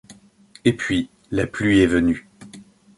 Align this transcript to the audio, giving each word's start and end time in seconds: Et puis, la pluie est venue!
Et 0.65 0.73
puis, 0.73 1.11
la 1.29 1.45
pluie 1.45 1.81
est 1.81 1.85
venue! 1.85 2.27